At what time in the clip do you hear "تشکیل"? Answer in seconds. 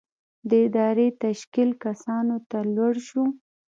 1.23-1.69